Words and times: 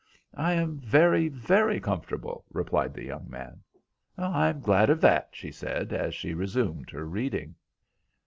"I 0.33 0.53
am 0.53 0.79
very, 0.79 1.27
very 1.27 1.79
comfortable," 1.79 2.43
replied 2.51 2.95
the 2.95 3.05
young 3.05 3.29
man. 3.29 3.61
"I 4.17 4.49
am 4.49 4.59
glad 4.59 4.89
of 4.89 4.99
that," 5.01 5.29
she 5.31 5.51
said, 5.51 5.93
as 5.93 6.15
she 6.15 6.33
resumed 6.33 6.89
her 6.89 7.05
reading. 7.05 7.53